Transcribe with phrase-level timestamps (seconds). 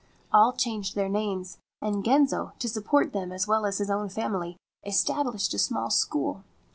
[0.33, 4.57] All changed their names, and Genzo, to support them as well as his own family,
[4.83, 6.43] established a small school.